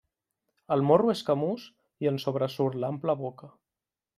[0.75, 1.65] El morro és camús
[2.05, 3.53] i en sobresurt l'ampla boca.